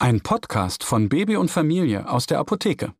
[0.00, 2.94] Ein Podcast von Baby und Familie aus der Apotheke.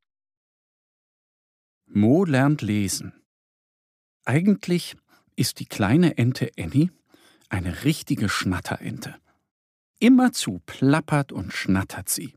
[1.86, 3.12] Mo lernt lesen.
[4.24, 4.96] Eigentlich
[5.36, 6.90] ist die kleine Ente Annie
[7.50, 9.14] eine richtige Schnatterente.
[10.00, 12.34] Immerzu plappert und schnattert sie.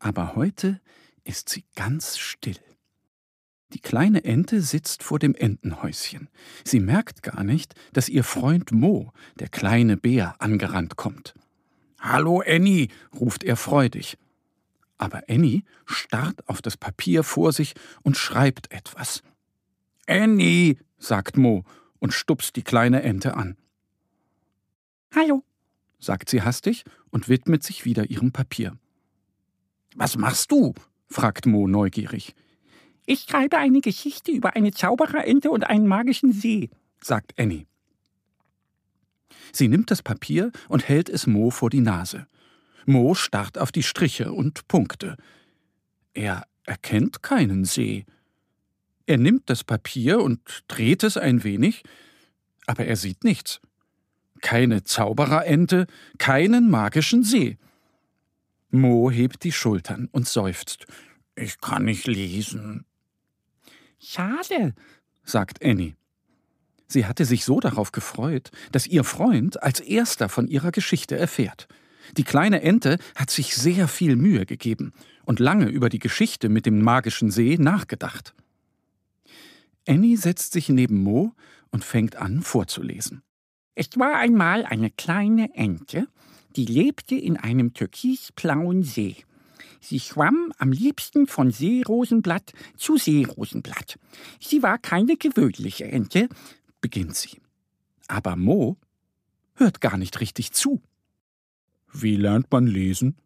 [0.00, 0.80] Aber heute
[1.22, 2.58] ist sie ganz still.
[3.74, 6.28] Die kleine Ente sitzt vor dem Entenhäuschen.
[6.64, 11.34] Sie merkt gar nicht, dass ihr Freund Mo, der kleine Bär, angerannt kommt.
[12.02, 14.18] Hallo Annie, ruft er freudig.
[14.98, 19.22] Aber Annie starrt auf das Papier vor sich und schreibt etwas.
[20.08, 21.64] Annie, sagt Mo
[22.00, 23.56] und stupst die kleine Ente an.
[25.14, 25.44] Hallo,
[26.00, 28.76] sagt sie hastig und widmet sich wieder ihrem Papier.
[29.94, 30.74] Was machst du?
[31.06, 32.34] fragt Mo neugierig.
[33.06, 37.66] Ich schreibe eine Geschichte über eine Zaubererente und einen magischen See, sagt Annie.
[39.52, 42.26] Sie nimmt das Papier und hält es Mo vor die Nase.
[42.86, 45.16] Mo starrt auf die Striche und Punkte.
[46.14, 48.04] Er erkennt keinen See.
[49.06, 51.82] Er nimmt das Papier und dreht es ein wenig,
[52.66, 53.60] aber er sieht nichts.
[54.40, 55.86] Keine Zaubererente,
[56.18, 57.58] keinen magischen See.
[58.70, 60.86] Mo hebt die Schultern und seufzt.
[61.34, 62.84] Ich kann nicht lesen.
[63.98, 64.74] Schade,
[65.24, 65.94] sagt Annie.
[66.92, 71.66] Sie hatte sich so darauf gefreut, dass ihr Freund als erster von ihrer Geschichte erfährt.
[72.18, 74.92] Die kleine Ente hat sich sehr viel Mühe gegeben
[75.24, 78.34] und lange über die Geschichte mit dem magischen See nachgedacht.
[79.88, 81.32] Annie setzt sich neben Mo
[81.70, 83.22] und fängt an vorzulesen.
[83.74, 86.08] Es war einmal eine kleine Ente,
[86.56, 89.16] die lebte in einem türkisblauen See.
[89.80, 93.98] Sie schwamm am liebsten von Seerosenblatt zu Seerosenblatt.
[94.40, 96.28] Sie war keine gewöhnliche Ente,
[96.82, 97.40] beginnt sie.
[98.08, 98.76] Aber Mo
[99.54, 100.82] hört gar nicht richtig zu.
[101.90, 103.16] Wie lernt man lesen?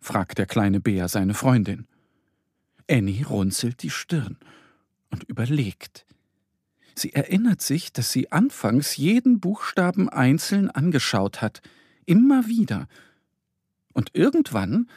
[0.00, 1.86] fragt der kleine Bär seine Freundin.
[2.90, 4.36] Annie runzelt die Stirn
[5.10, 6.04] und überlegt.
[6.94, 11.62] Sie erinnert sich, dass sie anfangs jeden Buchstaben einzeln angeschaut hat,
[12.06, 12.88] immer wieder.
[13.92, 14.88] Und irgendwann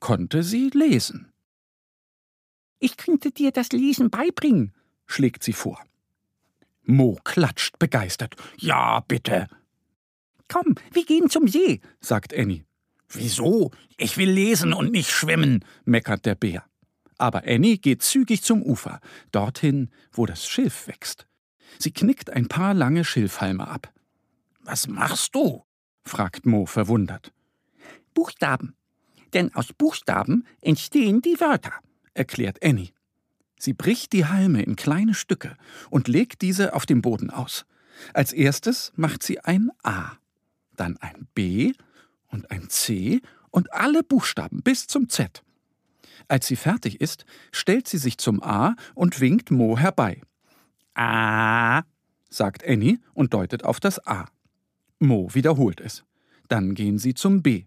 [0.00, 1.32] konnte sie lesen.
[2.78, 4.74] Ich könnte dir das Lesen beibringen,
[5.06, 5.82] schlägt sie vor.
[6.86, 8.36] Mo klatscht begeistert.
[8.58, 9.48] Ja, bitte.
[10.48, 12.64] Komm, wir gehen zum See, sagt Annie.
[13.08, 13.70] Wieso?
[13.96, 16.64] Ich will lesen und nicht schwimmen, meckert der Bär.
[17.18, 19.00] Aber Annie geht zügig zum Ufer,
[19.32, 21.26] dorthin, wo das Schilf wächst.
[21.78, 23.92] Sie knickt ein paar lange Schilfhalme ab.
[24.60, 25.64] Was machst du?
[26.04, 27.32] fragt Mo verwundert.
[28.14, 28.76] Buchstaben,
[29.34, 31.72] denn aus Buchstaben entstehen die Wörter,
[32.14, 32.95] erklärt Annie.
[33.58, 35.56] Sie bricht die Halme in kleine Stücke
[35.90, 37.64] und legt diese auf dem Boden aus.
[38.12, 40.12] Als erstes macht sie ein A,
[40.76, 41.72] dann ein B
[42.28, 45.42] und ein C und alle Buchstaben bis zum Z.
[46.28, 50.20] Als sie fertig ist, stellt sie sich zum A und winkt Mo herbei.
[50.94, 51.82] A,
[52.28, 54.26] sagt Annie und deutet auf das A.
[54.98, 56.04] Mo wiederholt es.
[56.48, 57.64] Dann gehen sie zum B.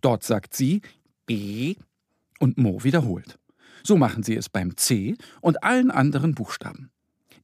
[0.00, 0.82] Dort sagt sie
[1.26, 1.76] B
[2.38, 3.38] und Mo wiederholt.
[3.86, 6.90] So machen sie es beim C und allen anderen Buchstaben.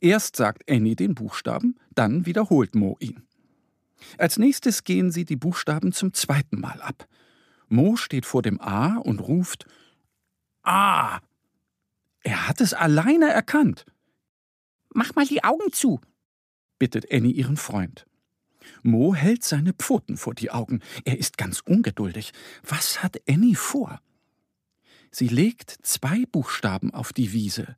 [0.01, 3.23] Erst sagt Annie den Buchstaben, dann wiederholt Mo ihn.
[4.19, 7.07] Als nächstes gehen sie die Buchstaben zum zweiten Mal ab.
[7.69, 9.67] Mo steht vor dem A und ruft
[10.65, 11.21] A.
[12.25, 13.87] Er hat es alleine erkannt.
[14.93, 16.01] Mach mal die Augen zu,
[16.81, 18.05] bittet Annie ihren Freund.
[18.83, 20.81] Mo hält seine Pfoten vor die Augen.
[21.05, 22.33] Er ist ganz ungeduldig.
[22.65, 24.01] Was hat Annie vor?
[25.15, 27.77] Sie legt zwei Buchstaben auf die Wiese.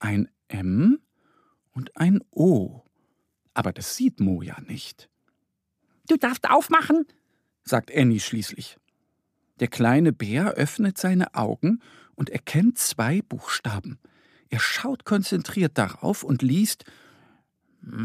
[0.00, 0.98] Ein M
[1.70, 2.82] und ein O.
[3.54, 5.08] Aber das sieht Mo ja nicht.
[6.08, 7.06] Du darfst aufmachen,
[7.62, 8.78] sagt Annie schließlich.
[9.60, 11.78] Der kleine Bär öffnet seine Augen
[12.16, 14.00] und erkennt zwei Buchstaben.
[14.48, 16.84] Er schaut konzentriert darauf und liest
[17.80, 18.02] Mo.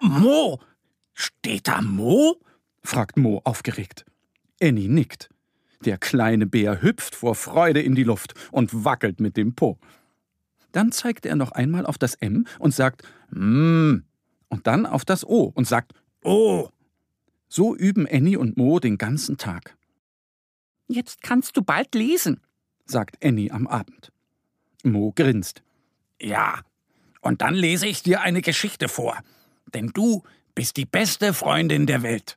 [0.00, 0.60] Mo?
[1.14, 2.42] Steht da Mo?
[2.82, 4.04] fragt Mo aufgeregt.
[4.60, 5.30] Annie nickt.
[5.84, 9.78] Der kleine Bär hüpft vor Freude in die Luft und wackelt mit dem Po.
[10.72, 14.04] Dann zeigt er noch einmal auf das M und sagt M.
[14.48, 15.92] Und dann auf das O und sagt
[16.22, 16.68] O.
[17.48, 19.76] So üben Annie und Mo den ganzen Tag.
[20.88, 22.40] Jetzt kannst du bald lesen,
[22.86, 24.10] sagt Annie am Abend.
[24.82, 25.62] Mo grinst.
[26.20, 26.60] Ja,
[27.20, 29.18] und dann lese ich dir eine Geschichte vor,
[29.72, 30.22] denn du
[30.54, 32.36] bist die beste Freundin der Welt.